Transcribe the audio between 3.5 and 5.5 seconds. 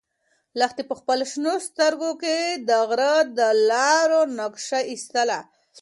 لارو نقشه ایستله.